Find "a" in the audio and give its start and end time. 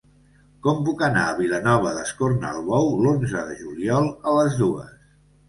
1.25-1.35, 4.11-4.35